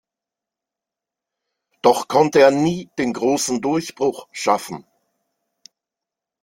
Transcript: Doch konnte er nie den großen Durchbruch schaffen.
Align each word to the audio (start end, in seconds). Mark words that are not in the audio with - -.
Doch 1.83 2.07
konnte 2.07 2.39
er 2.39 2.49
nie 2.49 2.89
den 2.97 3.13
großen 3.13 3.61
Durchbruch 3.61 4.27
schaffen. 4.31 4.87